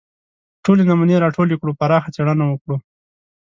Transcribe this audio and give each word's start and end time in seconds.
ټولې 0.63 0.83
نمونې 0.89 1.15
راټولې 1.23 1.55
کړو 1.61 1.77
پراخه 1.79 2.09
څېړنه 2.15 2.45
وکړو 2.47 2.75